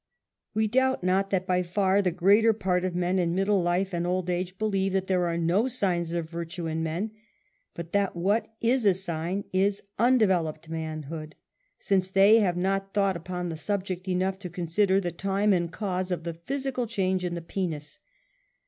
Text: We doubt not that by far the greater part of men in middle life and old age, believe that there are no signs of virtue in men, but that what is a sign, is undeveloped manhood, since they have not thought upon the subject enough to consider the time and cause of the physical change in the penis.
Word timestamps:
We 0.55 0.67
doubt 0.67 1.03
not 1.03 1.29
that 1.29 1.45
by 1.45 1.61
far 1.61 2.01
the 2.01 2.09
greater 2.09 2.53
part 2.53 2.83
of 2.83 2.95
men 2.95 3.19
in 3.19 3.35
middle 3.35 3.61
life 3.61 3.93
and 3.93 4.07
old 4.07 4.31
age, 4.31 4.57
believe 4.57 4.93
that 4.93 5.05
there 5.05 5.27
are 5.27 5.37
no 5.37 5.67
signs 5.67 6.11
of 6.13 6.27
virtue 6.27 6.65
in 6.65 6.81
men, 6.81 7.11
but 7.75 7.91
that 7.91 8.15
what 8.15 8.51
is 8.61 8.83
a 8.87 8.95
sign, 8.95 9.43
is 9.53 9.83
undeveloped 9.99 10.69
manhood, 10.71 11.35
since 11.77 12.09
they 12.09 12.39
have 12.39 12.57
not 12.57 12.95
thought 12.95 13.15
upon 13.15 13.49
the 13.49 13.57
subject 13.57 14.07
enough 14.07 14.39
to 14.39 14.49
consider 14.49 14.99
the 14.99 15.11
time 15.11 15.53
and 15.53 15.71
cause 15.71 16.09
of 16.09 16.23
the 16.23 16.33
physical 16.33 16.87
change 16.87 17.23
in 17.23 17.35
the 17.35 17.39
penis. 17.43 17.99